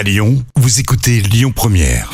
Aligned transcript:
À 0.00 0.02
Lyon, 0.02 0.42
vous 0.56 0.80
écoutez 0.80 1.20
Lyon 1.20 1.52
Première. 1.54 2.10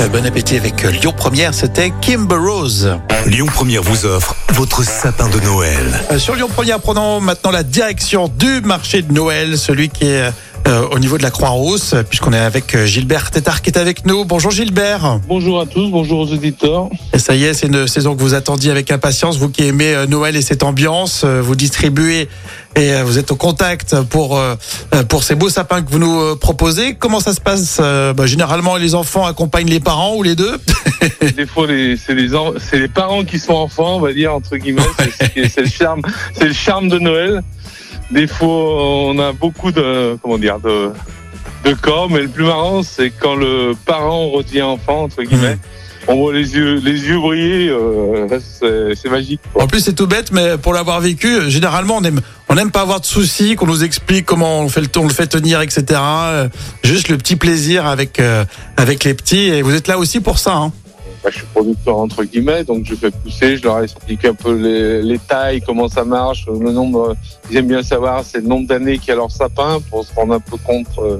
Euh, 0.00 0.08
Bon 0.08 0.26
appétit 0.26 0.56
avec 0.56 0.84
euh, 0.84 0.90
Lyon 0.90 1.14
Première, 1.16 1.54
c'était 1.54 1.92
Kimber 2.00 2.34
Rose. 2.34 2.98
Lyon 3.26 3.46
Première 3.46 3.84
vous 3.84 4.06
offre 4.06 4.34
votre 4.54 4.82
sapin 4.82 5.28
de 5.28 5.38
Noël. 5.38 5.78
Euh, 6.10 6.18
Sur 6.18 6.34
Lyon 6.34 6.48
Première, 6.52 6.80
prenons 6.80 7.20
maintenant 7.20 7.52
la 7.52 7.62
direction 7.62 8.26
du 8.26 8.60
marché 8.62 9.02
de 9.02 9.12
Noël, 9.12 9.56
celui 9.56 9.88
qui 9.88 10.06
est 10.06 10.32
euh, 10.66 10.86
au 10.92 10.98
niveau 10.98 11.18
de 11.18 11.22
la 11.22 11.30
Croix-Rousse, 11.30 11.94
puisqu'on 12.08 12.32
est 12.32 12.38
avec 12.38 12.74
euh, 12.74 12.86
Gilbert 12.86 13.30
Tétard 13.30 13.60
qui 13.60 13.68
est 13.68 13.76
avec 13.76 14.06
nous. 14.06 14.24
Bonjour 14.24 14.50
Gilbert. 14.50 15.20
Bonjour 15.28 15.60
à 15.60 15.66
tous, 15.66 15.90
bonjour 15.90 16.20
aux 16.20 16.32
auditeurs. 16.32 16.88
Et 17.12 17.18
ça 17.18 17.34
y 17.34 17.44
est, 17.44 17.52
c'est 17.52 17.66
une 17.66 17.86
saison 17.86 18.16
que 18.16 18.22
vous 18.22 18.32
attendiez 18.32 18.70
avec 18.70 18.90
impatience. 18.90 19.36
Vous 19.36 19.50
qui 19.50 19.66
aimez 19.66 19.94
euh, 19.94 20.06
Noël 20.06 20.36
et 20.36 20.42
cette 20.42 20.62
ambiance, 20.62 21.22
euh, 21.24 21.42
vous 21.42 21.54
distribuez 21.54 22.28
et 22.76 23.02
vous 23.02 23.18
êtes 23.18 23.30
au 23.30 23.36
contact 23.36 23.94
pour 24.10 24.40
pour 25.08 25.22
ces 25.22 25.36
beaux 25.36 25.48
sapins 25.48 25.80
que 25.80 25.88
vous 25.88 26.00
nous 26.00 26.34
proposez. 26.34 26.94
Comment 26.94 27.20
ça 27.20 27.32
se 27.32 27.40
passe 27.40 27.78
bah, 27.78 28.26
Généralement, 28.26 28.74
les 28.74 28.96
enfants 28.96 29.26
accompagnent 29.26 29.70
les 29.70 29.78
parents 29.78 30.16
ou 30.16 30.24
les 30.24 30.34
deux? 30.34 30.58
Des 31.36 31.46
fois, 31.46 31.68
c'est 31.68 32.14
les, 32.14 32.28
les 32.72 32.88
parents 32.88 33.24
qui 33.24 33.38
sont 33.38 33.52
enfants, 33.52 33.98
on 33.98 34.00
va 34.00 34.12
dire 34.12 34.34
entre 34.34 34.56
guillemets. 34.56 34.82
C'est 35.20 35.48
c'est 35.48 35.60
le 35.60 35.68
charme, 35.68 36.02
c'est 36.32 36.46
le 36.46 36.52
charme 36.52 36.88
de 36.88 36.98
Noël. 36.98 37.44
Des 38.10 38.26
fois, 38.26 38.48
on 38.48 39.18
a 39.18 39.32
beaucoup 39.32 39.72
de 39.72 40.16
comment 40.22 40.38
dire 40.38 40.58
de 40.60 40.90
de 41.64 41.72
corps, 41.72 42.10
mais 42.10 42.20
le 42.20 42.28
plus 42.28 42.44
marrant, 42.44 42.82
c'est 42.82 43.10
quand 43.10 43.34
le 43.34 43.72
parent 43.86 44.28
redevient 44.28 44.62
enfant 44.62 45.04
entre 45.04 45.22
guillemets. 45.22 45.58
On 46.06 46.16
voit 46.16 46.34
les 46.34 46.54
yeux 46.54 46.74
les 46.84 47.00
yeux 47.06 47.18
briller, 47.18 47.70
euh, 47.70 48.28
c'est 48.94 49.08
magique. 49.10 49.40
quoi. 49.54 49.62
En 49.64 49.66
plus, 49.66 49.80
c'est 49.80 49.94
tout 49.94 50.06
bête, 50.06 50.30
mais 50.32 50.58
pour 50.58 50.74
l'avoir 50.74 51.00
vécu, 51.00 51.28
euh, 51.28 51.48
généralement, 51.48 51.96
on 51.96 52.04
aime, 52.04 52.20
on 52.50 52.58
aime 52.58 52.70
pas 52.70 52.82
avoir 52.82 53.00
de 53.00 53.06
soucis, 53.06 53.56
qu'on 53.56 53.66
nous 53.66 53.82
explique 53.84 54.26
comment 54.26 54.60
on 54.60 54.68
fait 54.68 54.82
le, 54.82 54.88
on 54.98 55.04
le 55.04 55.14
fait 55.14 55.26
tenir, 55.26 55.62
etc. 55.62 55.84
Euh, 56.02 56.48
Juste 56.82 57.08
le 57.08 57.16
petit 57.16 57.36
plaisir 57.36 57.86
avec 57.86 58.20
euh, 58.20 58.44
avec 58.76 59.02
les 59.04 59.14
petits. 59.14 59.46
Et 59.48 59.62
vous 59.62 59.74
êtes 59.74 59.88
là 59.88 59.96
aussi 59.96 60.20
pour 60.20 60.38
ça. 60.38 60.54
Hein. 60.54 60.72
Bah, 61.24 61.30
je 61.32 61.38
suis 61.38 61.46
producteur 61.54 61.96
entre 61.96 62.22
guillemets, 62.24 62.64
donc 62.64 62.84
je 62.84 62.94
fais 62.94 63.10
pousser, 63.10 63.56
je 63.56 63.62
leur 63.62 63.82
explique 63.82 64.26
un 64.26 64.34
peu 64.34 64.54
les, 64.54 65.00
les 65.00 65.18
tailles, 65.18 65.62
comment 65.62 65.88
ça 65.88 66.04
marche, 66.04 66.44
le 66.46 66.70
nombre. 66.70 67.16
Ils 67.50 67.56
aiment 67.56 67.68
bien 67.68 67.82
savoir 67.82 68.22
c'est 68.24 68.42
le 68.42 68.46
nombre 68.46 68.66
d'années 68.68 68.98
qu'il 68.98 69.08
y 69.08 69.12
a 69.12 69.14
leur 69.14 69.30
sapin 69.30 69.80
pour 69.88 70.04
se 70.04 70.14
rendre 70.14 70.34
un 70.34 70.40
peu 70.40 70.58
compte, 70.58 70.86
euh, 70.98 71.16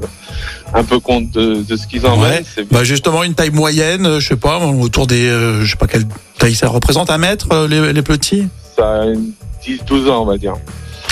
un 0.74 0.84
peu 0.84 1.00
compte 1.00 1.30
de, 1.30 1.62
de 1.62 1.76
ce 1.76 1.86
qu'ils 1.86 2.06
en 2.06 2.20
Ouais. 2.20 2.42
Bah 2.70 2.84
justement, 2.84 3.22
une 3.24 3.34
taille 3.34 3.48
moyenne, 3.48 4.04
euh, 4.04 4.20
je 4.20 4.28
sais 4.28 4.36
pas, 4.36 4.58
autour 4.58 5.06
des, 5.06 5.26
euh, 5.26 5.64
je 5.64 5.70
sais 5.70 5.78
pas 5.78 5.86
quelle 5.86 6.04
taille 6.38 6.54
ça 6.54 6.68
représente, 6.68 7.08
un 7.08 7.18
mètre, 7.18 7.48
euh, 7.52 7.66
les, 7.66 7.94
les 7.94 8.02
petits? 8.02 8.48
Ça 8.76 9.00
a 9.00 9.04
une 9.06 9.32
10-12 9.66 10.10
ans, 10.10 10.22
on 10.22 10.26
va 10.26 10.36
dire. 10.36 10.54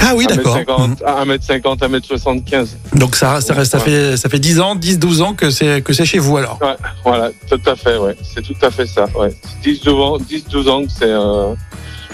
Ah 0.00 0.12
oui, 0.16 0.26
d'accord. 0.26 0.56
1m50, 0.58 0.98
1m50, 1.60 1.78
1m75. 1.78 2.58
Mhm. 2.92 2.98
Donc 2.98 3.16
ça, 3.16 3.40
ça, 3.40 3.54
reste, 3.54 3.72
ça 3.72 3.78
fait, 3.78 4.16
ça 4.16 4.28
fait 4.28 4.38
10 4.38 4.60
ans, 4.60 4.74
10, 4.74 4.98
12 4.98 5.22
ans 5.22 5.34
que 5.34 5.50
c'est 5.50 5.82
que 5.82 5.92
c'est 5.92 6.04
chez 6.04 6.18
vous 6.18 6.36
alors. 6.36 6.58
Ouais, 6.62 6.76
voilà, 7.04 7.30
tout 7.48 7.60
à 7.66 7.76
fait, 7.76 7.96
ouais. 7.96 8.16
C'est 8.22 8.42
tout 8.42 8.56
à 8.62 8.70
fait 8.70 8.86
ça, 8.86 9.06
ouais. 9.18 9.34
10-12 9.64 9.90
ans, 9.90 10.18
10-12 10.18 10.68
ans 10.68 10.82
que 10.84 10.90
c'est, 10.90 11.04
euh, 11.04 11.54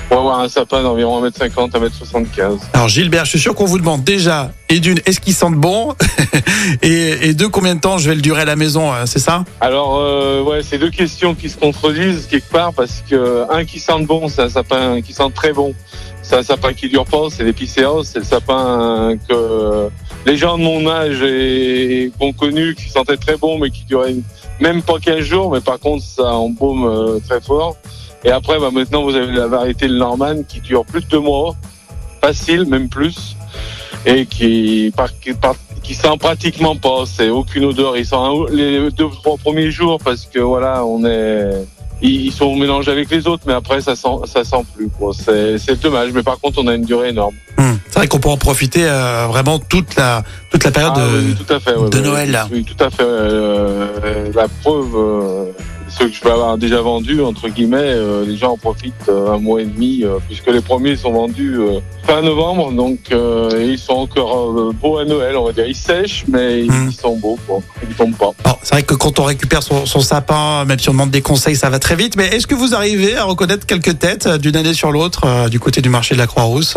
pour 0.09 0.19
avoir 0.19 0.41
un 0.41 0.49
sapin 0.49 0.83
d'environ 0.83 1.23
1m50, 1.23 1.71
1m75. 1.71 2.59
Alors 2.73 2.89
Gilbert, 2.89 3.25
je 3.25 3.31
suis 3.31 3.39
sûr 3.39 3.55
qu'on 3.55 3.67
vous 3.67 3.79
demande 3.79 4.05
déjà, 4.05 4.51
et 4.69 4.81
d'une, 4.81 4.99
est-ce 5.07 5.21
qu'ils 5.21 5.35
sentent 5.35 5.55
bon 5.57 5.95
et, 6.83 7.29
et 7.29 7.35
deux, 7.35 7.49
combien 7.49 7.75
de 7.75 7.81
temps 7.81 7.99
je 7.99 8.09
vais 8.09 8.15
le 8.15 8.23
durer 8.23 8.43
à 8.43 8.47
la 8.47 8.57
maison, 8.57 8.93
euh, 8.93 9.05
c'est 9.07 9.19
ça? 9.19 9.45
Alors, 9.61 9.99
euh, 9.99 10.43
ouais, 10.43 10.61
c'est 10.63 10.79
deux 10.79 10.91
questions 10.91 11.35
qui 11.35 11.49
se 11.49 11.57
contredisent 11.57 12.27
quelque 12.27 12.51
part 12.51 12.73
parce 12.73 13.03
que 13.09 13.45
un 13.51 13.65
qui 13.65 13.81
sent 13.81 14.03
bon, 14.03 14.29
c'est 14.29 14.43
un 14.43 14.49
sapin 14.49 15.01
qui 15.01 15.13
sent 15.13 15.31
très 15.35 15.53
bon. 15.53 15.75
C'est 16.29 16.37
un 16.37 16.43
sapin 16.43 16.75
qui 16.75 16.91
dure 16.91 17.07
pas, 17.07 17.29
c'est 17.31 17.43
l'épicéa, 17.43 17.89
c'est 18.05 18.19
le 18.19 18.25
sapin 18.27 19.15
que 19.27 19.89
les 20.27 20.37
gens 20.37 20.59
de 20.59 20.63
mon 20.63 20.87
âge 20.87 21.23
et, 21.23 22.13
ont 22.21 22.35
connu, 22.35 22.75
qui 22.75 22.91
sentaient 22.91 23.17
très 23.17 23.39
bon, 23.39 23.59
mais 23.59 23.71
qui 23.71 23.85
duraient 23.87 24.15
même 24.61 24.83
pas 24.83 24.99
15 24.99 25.21
jours, 25.21 25.51
mais 25.51 25.63
par 25.63 25.79
contre, 25.79 26.05
ça 26.05 26.35
embaume 26.35 26.85
euh, 26.85 27.19
très 27.27 27.41
fort. 27.41 27.79
Et 28.25 28.31
après, 28.31 28.59
bah, 28.61 28.69
maintenant, 28.71 29.05
vous 29.05 29.15
avez 29.15 29.33
la 29.33 29.47
variété 29.47 29.89
le 29.89 29.97
Norman 29.97 30.43
qui 30.47 30.61
dure 30.61 30.85
plus 30.85 31.01
de 31.01 31.07
deux 31.07 31.21
mois, 31.21 31.57
facile, 32.21 32.67
même 32.67 32.91
plus, 32.91 33.35
et 34.05 34.27
qui, 34.27 34.93
par, 34.95 35.09
sent 35.83 36.19
pratiquement 36.21 36.77
pas. 36.77 37.05
C'est 37.07 37.31
aucune 37.31 37.65
odeur. 37.65 37.97
Ils 37.97 38.05
sentent 38.05 38.51
un- 38.51 38.55
les 38.55 38.91
deux 38.91 39.09
trois 39.23 39.39
premiers 39.39 39.71
jours 39.71 39.99
parce 40.05 40.27
que 40.27 40.41
voilà, 40.41 40.85
on 40.85 41.07
est, 41.07 41.53
ils 42.01 42.33
sont 42.33 42.55
mélangés 42.57 42.91
avec 42.93 43.11
les 43.11 43.27
autres, 43.27 43.43
mais 43.47 43.53
après 43.55 43.81
ça 43.81 43.97
sent, 43.97 44.09
ça 44.27 44.45
sent 44.45 44.65
plus. 44.77 44.89
C'est, 45.59 45.81
dommage. 45.81 46.11
Mais 46.13 46.23
par 46.23 46.39
contre, 46.41 46.61
on 46.63 46.67
a 46.69 46.75
une 46.75 46.83
durée 46.85 47.09
énorme. 47.11 47.35
Hum. 47.59 47.79
C'est 47.89 47.99
vrai 47.99 48.07
qu'on 48.09 48.21
peut 48.21 48.29
en 48.29 48.37
profiter 48.37 48.85
euh, 48.89 49.27
vraiment 49.29 49.59
toute 49.59 49.97
la 49.97 50.23
toute 50.51 50.63
la 50.65 50.71
période 50.71 50.93
Ah 50.97 51.01
de. 51.01 51.19
oui, 51.19 51.35
tout 51.35 51.53
à 51.53 51.59
fait. 51.61 51.75
ouais, 51.75 51.91
de 51.91 51.97
ouais, 51.99 52.03
Noël, 52.05 52.31
là. 52.31 52.49
Oui, 52.53 52.65
tout 52.65 52.85
à 52.85 52.91
fait. 52.91 53.03
euh, 53.03 54.31
la 54.35 54.47
preuve, 54.63 54.95
euh, 54.97 55.45
ceux 55.89 56.09
que 56.09 56.15
je 56.15 56.21
peux 56.21 56.31
avoir 56.31 56.59
déjà 56.59 56.81
vendus, 56.81 57.21
entre 57.23 57.49
guillemets, 57.49 57.77
euh, 57.79 58.25
les 58.27 58.37
gens 58.37 58.53
en 58.53 58.57
profitent 58.57 58.95
euh, 59.09 59.33
un 59.33 59.39
mois 59.39 59.63
et 59.63 59.65
demi, 59.65 60.03
euh, 60.05 60.19
puisque 60.27 60.47
les 60.49 60.61
premiers 60.61 60.97
sont 60.97 61.13
vendus 61.13 61.57
euh, 61.59 61.81
fin 62.07 62.23
novembre, 62.23 62.73
donc 62.73 62.99
ils 63.11 63.79
sont 63.79 63.95
encore 63.95 64.73
beaux 64.75 64.99
à 64.99 65.05
Noël, 65.05 65.37
on 65.37 65.45
va 65.45 65.53
dire. 65.53 65.67
Ils 65.67 65.75
sèchent, 65.75 66.25
mais 66.29 66.65
ils, 66.65 66.71
Mm. 66.71 66.89
ils 66.91 66.95
sont 66.97 67.17
beaux, 67.17 67.39
quoi. 67.47 67.61
Ils 67.89 67.95
tombent 67.95 68.17
pas. 68.17 68.31
C'est 68.63 68.75
vrai 68.75 68.83
que 68.83 68.95
quand 68.95 69.19
on 69.19 69.25
récupère 69.25 69.63
son, 69.63 69.87
son 69.87 70.01
sapin, 70.01 70.65
même 70.65 70.79
si 70.79 70.89
on 70.89 70.93
demande 70.93 71.11
des 71.11 71.23
conseils, 71.23 71.57
ça 71.57 71.71
va 71.71 71.79
très 71.79 71.97
vite. 71.97 72.17
Mais 72.17 72.27
est-ce 72.29 72.47
que 72.47 72.55
vous 72.55 72.75
arrivez 72.75 73.17
à 73.17 73.25
reconnaître 73.25 73.67
quelques 73.67 73.99
têtes 73.99 74.29
d'une 74.29 74.57
année 74.57 74.75
sur 74.75 74.91
l'autre 74.91 75.49
du 75.49 75.61
côté 75.61 75.81
du 75.81 75.89
marché 75.89 76.15
de 76.15 76.21
la 76.21 76.27
Croix-Rousse? 76.27 76.77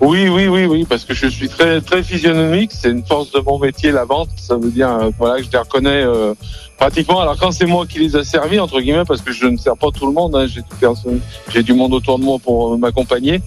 Oui, 0.00 0.28
oui, 0.28 0.46
oui, 0.46 0.66
oui, 0.66 0.84
parce 0.88 1.04
que 1.04 1.14
je 1.14 1.26
suis 1.26 1.48
très, 1.48 1.80
très 1.80 2.02
physionomique. 2.02 2.70
C'est 2.72 2.90
une 2.90 3.04
force 3.04 3.32
de 3.32 3.40
mon 3.40 3.58
métier, 3.58 3.92
la 3.92 4.04
vente. 4.04 4.28
Ça 4.36 4.56
veut 4.56 4.70
dire, 4.70 4.90
euh, 4.90 5.10
voilà, 5.18 5.38
que 5.38 5.44
je 5.44 5.50
les 5.50 5.58
reconnais 5.58 6.02
euh, 6.04 6.34
pratiquement. 6.76 7.20
Alors 7.20 7.36
quand 7.38 7.50
c'est 7.50 7.64
moi 7.66 7.86
qui 7.86 8.00
les 8.00 8.14
a 8.14 8.22
servis, 8.22 8.60
entre 8.60 8.80
guillemets, 8.80 9.04
parce 9.06 9.22
que 9.22 9.32
je 9.32 9.46
ne 9.46 9.56
sers 9.56 9.76
pas 9.76 9.88
tout 9.90 10.06
le 10.06 10.12
monde, 10.12 10.36
hein, 10.36 10.46
j'ai 10.46 10.60
toute 10.62 10.78
personne- 10.78 11.20
j'ai 11.48 11.62
du 11.62 11.72
monde 11.72 11.94
autour 11.94 12.18
de 12.18 12.24
moi 12.24 12.38
pour 12.42 12.74
euh, 12.74 12.76
m'accompagner. 12.76 13.40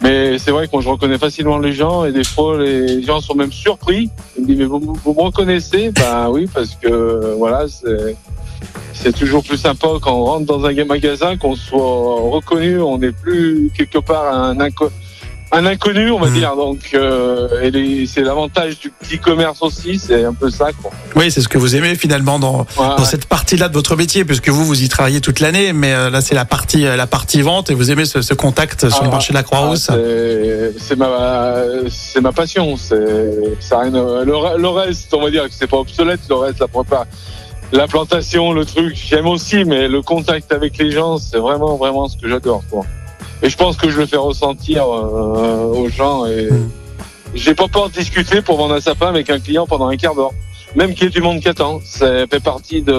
Mais 0.00 0.38
c'est 0.38 0.50
vrai 0.50 0.66
que 0.66 0.72
moi, 0.72 0.82
je 0.82 0.88
reconnais 0.88 1.18
facilement 1.18 1.58
les 1.58 1.72
gens 1.72 2.04
et 2.04 2.12
des 2.12 2.24
fois, 2.24 2.58
les 2.58 3.02
gens 3.02 3.20
sont 3.20 3.34
même 3.34 3.52
surpris. 3.52 4.10
Ils 4.36 4.42
me 4.42 4.46
disent, 4.46 4.58
mais 4.58 4.64
vous, 4.64 4.80
vous 5.04 5.14
me 5.14 5.22
reconnaissez? 5.22 5.90
Ben 5.92 6.28
oui, 6.30 6.48
parce 6.52 6.74
que 6.74 6.88
euh, 6.88 7.34
voilà, 7.36 7.66
c'est 7.68 8.16
c'est 8.94 9.12
toujours 9.14 9.42
plus 9.42 9.58
sympa 9.58 9.88
quand 10.00 10.14
on 10.14 10.24
rentre 10.24 10.46
dans 10.46 10.64
un 10.64 10.84
magasin, 10.84 11.36
qu'on 11.36 11.56
soit 11.56 11.80
reconnu, 12.30 12.80
on 12.80 12.96
n'est 12.98 13.12
plus 13.12 13.70
quelque 13.76 13.98
part 13.98 14.32
un 14.32 14.58
inconnu 14.60 14.92
un 15.54 15.66
inconnu, 15.66 16.10
on 16.10 16.18
va 16.18 16.28
Mhm. 16.28 16.34
dire. 16.34 16.56
Donc, 16.56 16.78
euh, 16.94 17.48
c'est 18.06 18.22
l'avantage 18.22 18.78
du 18.80 18.90
petit 18.90 19.18
commerce 19.18 19.58
aussi, 19.62 19.98
c'est 19.98 20.24
un 20.24 20.32
peu 20.34 20.50
ça. 20.50 20.66
Quoi. 20.82 20.90
Oui, 21.16 21.30
c'est 21.30 21.40
ce 21.40 21.48
que 21.48 21.58
vous 21.58 21.76
aimez 21.76 21.94
finalement 21.94 22.38
dans, 22.38 22.66
Voilà. 22.76 22.96
dans 22.96 23.04
cette 23.04 23.26
partie-là 23.26 23.68
de 23.68 23.74
votre 23.74 23.96
métier, 23.96 24.24
puisque 24.24 24.48
vous, 24.48 24.64
vous 24.64 24.82
y 24.82 24.88
travaillez 24.88 25.20
toute 25.20 25.40
l'année, 25.40 25.72
mais 25.72 25.92
euh, 25.92 26.10
là, 26.10 26.20
c'est 26.20 26.34
la 26.34 26.44
partie, 26.44 26.86
euh, 26.86 26.96
la 26.96 27.06
partie 27.06 27.42
vente 27.42 27.70
et 27.70 27.74
vous 27.74 27.90
aimez 27.90 28.04
ce, 28.04 28.20
ce 28.22 28.34
contact 28.34 28.88
sur 28.90 29.02
le 29.02 29.08
Ah, 29.08 29.12
marché 29.12 29.32
de 29.32 29.38
la 29.38 29.42
Croix-Rousse. 29.42 29.88
Ah, 29.90 29.94
c'est- 29.96 30.72
c'est 30.78 30.96
ma, 30.96 31.54
c'est 31.88 32.20
ma 32.20 32.32
passion. 32.32 32.76
C'est, 32.76 32.94
le, 32.94 34.24
le 34.58 34.68
reste, 34.68 35.12
on 35.14 35.22
va 35.22 35.30
dire 35.30 35.44
que 35.44 35.54
c'est 35.58 35.66
pas 35.66 35.78
obsolète. 35.78 36.20
Le 36.28 36.34
reste, 36.36 36.58
la 36.60 36.68
prépa, 36.68 37.06
la 37.72 37.86
plantation, 37.86 38.52
le 38.52 38.64
truc, 38.64 38.94
j'aime 38.96 39.26
aussi, 39.26 39.64
mais 39.64 39.88
le 39.88 40.02
contact 40.02 40.52
avec 40.52 40.78
les 40.78 40.90
gens, 40.90 41.18
c'est 41.18 41.38
vraiment, 41.38 41.76
vraiment 41.76 42.08
ce 42.08 42.16
que 42.16 42.28
j'adore. 42.28 42.62
Et 43.42 43.50
je 43.50 43.56
pense 43.56 43.76
que 43.76 43.90
je 43.90 43.98
le 43.98 44.06
fais 44.06 44.16
ressentir 44.16 44.84
euh, 44.84 45.64
aux 45.64 45.88
gens. 45.88 46.26
Et 46.26 46.50
Mm. 46.50 46.70
j'ai 47.34 47.54
pas 47.54 47.68
peur 47.68 47.88
de 47.90 47.94
discuter 47.94 48.40
pour 48.42 48.56
vendre 48.56 48.74
un 48.74 48.80
sapin 48.80 49.08
avec 49.08 49.28
un 49.30 49.38
client 49.40 49.66
pendant 49.66 49.88
un 49.88 49.96
quart 49.96 50.14
d'heure. 50.14 50.30
Même 50.76 50.92
qu'il 50.94 51.04
y 51.04 51.06
ait 51.06 51.10
du 51.10 51.20
monde 51.20 51.40
qui 51.40 51.48
attend. 51.48 51.80
Ça 51.84 52.26
fait 52.28 52.40
partie 52.42 52.82
de, 52.82 52.94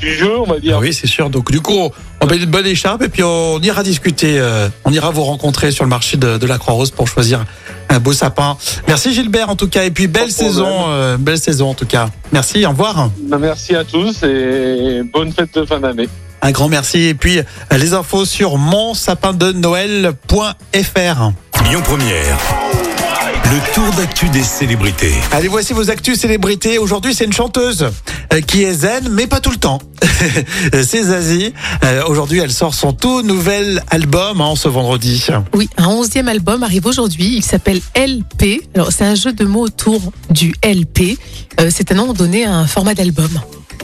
du 0.00 0.12
jeu, 0.14 0.36
on 0.40 0.44
va 0.44 0.58
dire. 0.58 0.76
Ah 0.78 0.80
oui, 0.80 0.92
c'est 0.92 1.06
sûr. 1.06 1.30
Donc, 1.30 1.52
du 1.52 1.60
coup, 1.60 1.90
on 2.20 2.26
met 2.26 2.38
une 2.38 2.46
bonne 2.46 2.66
écharpe 2.66 3.02
et 3.02 3.08
puis 3.08 3.22
on 3.22 3.60
ira 3.60 3.84
discuter. 3.84 4.40
euh, 4.40 4.68
on 4.84 4.92
ira 4.92 5.10
vous 5.10 5.22
rencontrer 5.22 5.70
sur 5.70 5.84
le 5.84 5.90
marché 5.90 6.16
de, 6.16 6.38
de 6.38 6.46
la 6.46 6.58
Croix-Rousse 6.58 6.90
pour 6.90 7.06
choisir 7.06 7.44
un 7.88 8.00
beau 8.00 8.12
sapin. 8.12 8.56
Merci 8.88 9.14
Gilbert 9.14 9.48
en 9.48 9.54
tout 9.54 9.68
cas. 9.68 9.84
Et 9.84 9.92
puis 9.92 10.08
belle 10.08 10.32
saison, 10.32 10.88
euh, 10.88 11.16
belle 11.18 11.38
saison 11.38 11.70
en 11.70 11.74
tout 11.74 11.86
cas. 11.86 12.08
Merci. 12.32 12.66
Au 12.66 12.70
revoir. 12.70 13.10
Merci 13.38 13.76
à 13.76 13.84
tous 13.84 14.24
et 14.24 15.02
bonne 15.04 15.30
fête 15.32 15.54
de 15.54 15.64
fin 15.64 15.78
d'année. 15.78 16.08
Un 16.42 16.50
grand 16.50 16.68
merci. 16.68 17.06
Et 17.06 17.14
puis 17.14 17.40
les 17.76 17.94
infos 17.94 18.24
sur 18.24 18.58
monsapindenoël.fr. 18.58 21.32
Lyon 21.64 21.80
Première. 21.82 22.38
Le 23.50 23.74
tour 23.74 23.90
d'actu 23.94 24.28
des 24.28 24.42
célébrités. 24.42 25.14
Allez, 25.32 25.48
voici 25.48 25.72
vos 25.72 25.90
actus 25.90 26.20
célébrités. 26.20 26.76
Aujourd'hui, 26.76 27.14
c'est 27.14 27.24
une 27.24 27.32
chanteuse 27.32 27.88
euh, 28.34 28.42
qui 28.42 28.62
est 28.62 28.74
zen, 28.74 29.08
mais 29.10 29.26
pas 29.26 29.40
tout 29.40 29.50
le 29.50 29.56
temps. 29.56 29.78
c'est 30.84 31.02
Zazie. 31.02 31.54
Euh, 31.82 32.02
Aujourd'hui, 32.08 32.40
elle 32.40 32.52
sort 32.52 32.74
son 32.74 32.92
tout 32.92 33.22
nouvel 33.22 33.82
album 33.88 34.42
hein, 34.42 34.52
ce 34.54 34.68
vendredi. 34.68 35.28
Oui, 35.54 35.70
un 35.78 35.86
onzième 35.86 36.28
album 36.28 36.62
arrive 36.62 36.84
aujourd'hui. 36.84 37.36
Il 37.36 37.42
s'appelle 37.42 37.80
LP. 37.96 38.68
Alors, 38.74 38.92
c'est 38.92 39.04
un 39.04 39.14
jeu 39.14 39.32
de 39.32 39.46
mots 39.46 39.62
autour 39.62 40.12
du 40.28 40.54
LP. 40.62 41.16
Euh, 41.58 41.70
c'est 41.74 41.90
un 41.90 41.94
nom 41.94 42.12
donné 42.12 42.44
à 42.44 42.54
un 42.54 42.66
format 42.66 42.92
d'album. 42.92 43.30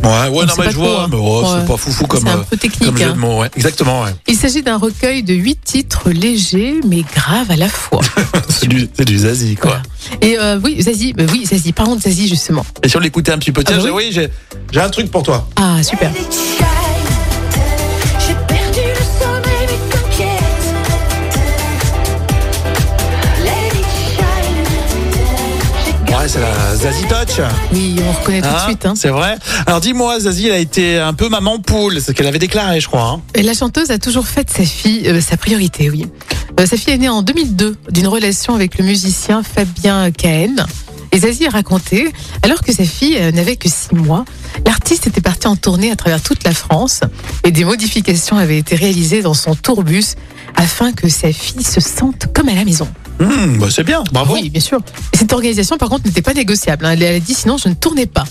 Ouais, 0.03 0.11
ouais, 0.11 0.29
On 0.31 0.47
non, 0.47 0.55
mais 0.59 0.65
pas 0.65 0.71
je 0.71 0.77
vois, 0.77 1.03
hein. 1.05 1.09
mais 1.11 1.17
oh, 1.19 1.43
Ouais. 1.43 1.49
c'est 1.61 1.67
pas 1.67 1.77
foufou 1.77 2.07
comme, 2.07 2.21
C'est 2.23 2.29
un 2.29 2.39
euh, 2.39 2.43
peu 2.51 2.57
technique. 2.57 2.85
comme 2.91 2.99
jeu 2.99 3.05
hein. 3.05 3.13
de 3.13 3.19
mots, 3.19 3.41
ouais. 3.41 3.51
Exactement, 3.57 4.03
ouais. 4.03 4.11
Il 4.27 4.37
s'agit 4.37 4.63
d'un 4.63 4.77
recueil 4.77 5.23
de 5.23 5.35
huit 5.35 5.59
titres 5.65 6.11
légers 6.11 6.81
mais 6.87 7.03
graves 7.15 7.51
à 7.51 7.57
la 7.57 7.69
fois. 7.69 8.01
C'est 8.49 8.69
du, 8.69 8.89
c'est 8.95 9.05
du 9.05 9.19
Zazie, 9.19 9.57
quoi. 9.57 9.71
Voilà. 9.71 9.83
Et 10.23 10.39
euh, 10.39 10.59
oui, 10.63 10.81
Zazie, 10.81 11.15
euh, 11.19 11.27
oui, 11.33 11.45
Zazie, 11.45 11.73
parlons 11.73 11.97
de 11.97 12.01
Zazie 12.01 12.29
justement. 12.29 12.65
Et 12.83 12.89
si 12.89 12.97
on 12.97 13.01
l'écoutait 13.01 13.33
un 13.33 13.39
petit 13.39 13.53
peu, 13.53 13.63
tiens, 13.65 13.77
Ah 13.79 13.83
bah 13.83 13.87
j'ai- 13.89 13.93
oui, 13.93 14.09
j'ai, 14.13 14.29
j'ai 14.73 14.81
un 14.81 14.89
truc 14.91 15.11
pour 15.11 15.23
toi. 15.23 15.49
Ah, 15.57 15.83
super. 15.83 16.11
Oui, 27.73 27.97
on 28.07 28.13
reconnaît 28.13 28.41
tout 28.41 28.49
de 28.49 28.53
Hein, 28.55 28.65
suite. 28.67 28.87
Hein. 28.87 28.95
C'est 28.97 29.09
vrai. 29.09 29.37
Alors 29.67 29.81
dis-moi, 29.81 30.21
Zazie, 30.21 30.47
elle 30.49 30.53
a 30.55 30.59
été 30.59 30.99
un 30.99 31.15
peu 31.15 31.29
maman 31.29 31.59
poule, 31.59 31.95
c'est 31.95 32.07
ce 32.09 32.13
qu'elle 32.13 32.27
avait 32.27 32.39
déclaré, 32.39 32.81
je 32.81 32.87
crois. 32.87 33.03
hein. 33.03 33.21
Et 33.35 33.43
la 33.43 33.55
chanteuse 33.55 33.91
a 33.91 33.99
toujours 33.99 34.27
fait 34.27 34.45
de 34.45 34.51
sa 34.51 34.65
fille 34.65 35.09
euh, 35.09 35.21
sa 35.21 35.37
priorité, 35.37 35.91
oui. 35.91 36.07
Euh, 36.61 36.67
sa 36.67 36.77
fille 36.77 36.95
est 36.95 36.99
née 36.99 37.09
en 37.09 37.23
2002 37.23 37.77
d'une 37.91 38.07
relation 38.07 38.55
avec 38.55 38.79
le 38.79 38.85
musicien 38.85 39.43
Fabien 39.43 40.11
Cahen. 40.13 40.65
Et 41.13 41.19
Zazie 41.21 41.47
a 41.47 41.51
raconté, 41.51 42.13
alors 42.43 42.61
que 42.63 42.73
sa 42.73 42.85
fille 42.85 43.17
euh, 43.19 43.31
n'avait 43.33 43.57
que 43.57 43.69
six 43.69 43.95
mois, 43.95 44.25
l'artiste 44.67 45.07
était 45.07 45.21
parti 45.21 45.47
en 45.47 45.57
tournée 45.57 45.91
à 45.91 45.97
travers 45.97 46.21
toute 46.23 46.45
la 46.45 46.53
France 46.53 47.01
et 47.45 47.51
des 47.53 47.65
modifications 47.65 48.37
avaient 48.37 48.59
été 48.59 48.75
réalisées 48.77 49.23
dans 49.23 49.35
son 49.35 49.55
tourbus 49.55 50.15
afin 50.57 50.93
que 50.93 51.09
sa 51.09 51.33
fille 51.33 51.65
se 51.65 51.81
sente 51.81 52.27
comme 52.33 52.49
à 52.49 52.55
la 52.55 52.65
maison. 52.65 52.89
Hum, 53.21 53.59
bah, 53.59 53.69
c'est 53.71 53.85
bien, 53.85 54.03
bravo. 54.13 54.35
Oui, 54.35 54.51
bien 54.51 54.61
sûr. 54.61 54.79
Et 55.13 55.17
cette 55.17 55.33
organisation, 55.33 55.77
par 55.79 55.89
contre, 55.89 56.07
n'était 56.07 56.23
pas 56.23 56.35
négociable. 56.35 56.85
hein. 56.87 56.91
Elle 56.93 57.03
a 57.05 57.21
dit 57.21 57.35
sinon 57.35 57.57
je 57.57 57.69
ne 57.69 57.75
tournais 57.75 58.07
pas. 58.07 58.25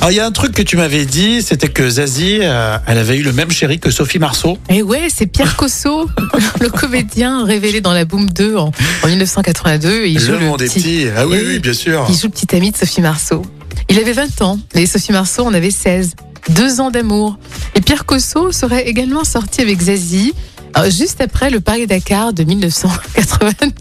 Alors 0.00 0.10
il 0.10 0.16
y 0.16 0.20
a 0.20 0.26
un 0.26 0.32
truc 0.32 0.52
que 0.52 0.62
tu 0.62 0.76
m'avais 0.76 1.04
dit, 1.06 1.42
c'était 1.42 1.68
que 1.68 1.88
Zazie, 1.88 2.40
euh, 2.42 2.76
elle 2.86 2.98
avait 2.98 3.16
eu 3.18 3.22
le 3.22 3.32
même 3.32 3.50
chéri 3.52 3.78
que 3.78 3.90
Sophie 3.90 4.18
Marceau. 4.18 4.58
Et 4.68 4.82
ouais, 4.82 5.06
c'est 5.14 5.26
Pierre 5.26 5.56
Cosso, 5.56 6.08
le 6.60 6.68
comédien 6.70 7.44
révélé 7.44 7.80
dans 7.80 7.92
la 7.92 8.04
Boom 8.04 8.28
2 8.30 8.56
en, 8.56 8.72
en 9.02 9.06
1982. 9.06 10.04
Et 10.06 10.10
il 10.10 10.18
joue 10.18 10.32
le 10.32 10.38
le 10.38 10.44
monde 10.46 10.62
est 10.62 10.66
petit- 10.66 10.80
petit. 10.80 11.06
Ah 11.16 11.26
oui, 11.26 11.38
Oui, 11.40 11.44
oui, 11.46 11.58
bien 11.60 11.72
sûr. 11.72 12.04
Il 12.08 12.14
joue 12.16 12.24
le 12.26 12.30
petit 12.30 12.54
ami 12.56 12.72
de 12.72 12.76
Sophie 12.76 13.00
Marceau. 13.00 13.42
Il 13.88 13.98
avait 13.98 14.12
20 14.12 14.42
ans 14.42 14.58
et 14.74 14.86
Sophie 14.86 15.12
Marceau 15.12 15.44
en 15.44 15.54
avait 15.54 15.70
16. 15.70 16.14
Deux 16.50 16.80
ans 16.80 16.90
d'amour. 16.90 17.38
Et 17.76 17.80
Pierre 17.80 18.04
Cosso 18.06 18.50
serait 18.52 18.88
également 18.88 19.24
sorti 19.24 19.60
avec 19.60 19.80
Zazie 19.82 20.34
euh, 20.78 20.90
juste 20.90 21.20
après 21.20 21.50
le 21.50 21.60
Paris-Dakar 21.60 22.32
de 22.32 22.44
1989. 22.44 23.72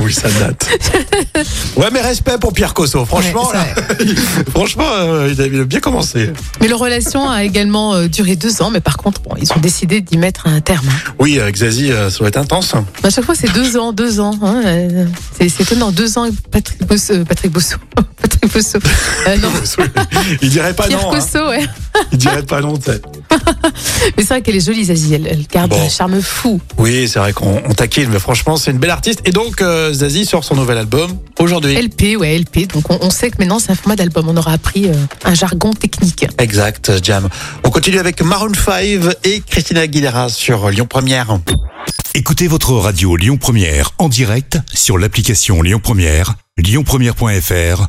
Oui, 0.00 0.12
ça 0.12 0.28
date. 0.40 0.66
ouais, 1.76 1.88
mais 1.92 2.00
respect 2.00 2.38
pour 2.40 2.52
Pierre 2.52 2.74
Cosso. 2.74 3.04
Franchement, 3.04 3.48
Ouais, 3.52 3.58
c'est 3.98 4.04
là, 4.04 4.14
franchement, 4.50 4.86
euh, 4.88 5.28
il 5.32 5.40
avait 5.40 5.64
bien 5.64 5.80
commencé. 5.80 6.30
Mais 6.60 6.68
leur 6.68 6.78
relation 6.78 7.28
a 7.28 7.44
également 7.44 7.94
euh, 7.94 8.08
duré 8.08 8.36
deux 8.36 8.62
ans, 8.62 8.70
mais 8.70 8.80
par 8.80 8.96
contre, 8.96 9.20
bon, 9.22 9.34
ils 9.40 9.52
ont 9.52 9.60
décidé 9.60 10.00
d'y 10.00 10.16
mettre 10.18 10.46
un 10.46 10.60
terme. 10.60 10.86
hein. 10.88 11.12
Oui, 11.18 11.38
avec 11.40 11.56
Zazie, 11.56 11.92
euh, 11.92 12.10
ça 12.10 12.18
doit 12.18 12.28
être 12.28 12.36
intense. 12.38 12.74
À 13.02 13.10
chaque 13.10 13.24
fois, 13.24 13.34
c'est 13.34 13.52
deux 13.52 13.76
ans, 13.76 13.92
deux 13.92 14.20
ans. 14.20 14.38
hein, 14.42 14.60
c'est 15.38 15.60
étonnant, 15.60 15.90
deux 15.92 16.18
ans. 16.18 16.28
Patrick 16.50 16.84
Bosso, 16.86 17.24
Patrick 17.24 17.52
Bosso, 17.52 17.76
Patrick 18.20 18.52
Bosso. 18.52 18.78
Non, 19.40 19.48
Il 20.40 20.50
dirait 20.50 20.74
pas 20.74 20.86
Pierre 20.86 21.02
non. 21.02 21.12
hein. 21.12 21.18
Cosso, 21.20 21.48
ouais. 21.48 21.64
Il 22.12 22.18
dirait 22.18 22.42
pas 22.42 22.60
non. 22.60 22.80
sais. 22.80 23.00
Mais 24.16 24.22
c'est 24.24 24.28
vrai 24.28 24.42
qu'elle 24.42 24.56
est 24.56 24.64
jolie, 24.64 24.84
Zazie. 24.84 25.14
Elle, 25.14 25.26
elle 25.26 25.46
garde 25.46 25.70
Bon. 25.70 25.80
un 25.80 25.88
charme 25.88 26.20
fou. 26.20 26.60
Oui, 26.78 27.08
c'est 27.08 27.18
vrai 27.18 27.32
qu'on 27.32 27.62
on 27.66 27.72
taquine, 27.74 28.08
mais 28.10 28.18
franchement, 28.18 28.56
c'est 28.56 28.70
une 28.70 28.78
belle 28.78 28.90
artiste. 28.90 29.20
Et 29.24 29.30
donc, 29.30 29.60
euh, 29.62 29.92
Zazie 29.92 30.24
sort 30.26 30.44
son 30.44 30.54
nouvel 30.56 30.78
album 30.78 31.16
aujourd'hui. 31.38 31.74
LP, 31.74 32.16
ouais, 32.18 32.38
LP. 32.38 32.66
Donc 32.72 32.90
on, 32.90 32.98
on 33.00 33.10
sait 33.10 33.30
que 33.30 33.36
maintenant 33.38 33.58
c'est 33.58 33.70
un 33.72 33.74
format 33.74 33.96
d'album. 33.96 34.28
On 34.28 34.36
aura 34.36 34.52
appris 34.52 34.88
euh, 34.88 34.94
un 35.24 35.34
jargon 35.34 35.72
technique. 35.72 36.26
Exact, 36.38 36.92
Jam. 37.02 37.28
On 37.64 37.70
continue 37.70 37.98
avec 37.98 38.22
Maroon 38.22 38.52
5 38.54 38.82
et 39.24 39.40
Christina 39.46 39.80
Aguilera 39.82 40.28
sur 40.28 40.68
Lyon 40.70 40.86
Première. 40.88 41.38
Écoutez 42.14 42.46
votre 42.48 42.72
radio 42.74 43.16
Lyon 43.16 43.38
Première 43.38 43.90
en 43.98 44.08
direct 44.08 44.58
sur 44.74 44.98
l'application 44.98 45.62
Lyon 45.62 45.80
Première, 45.82 46.34
lyonpremière.fr 46.58 47.88